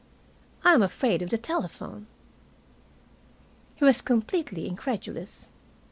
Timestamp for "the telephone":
1.29-2.07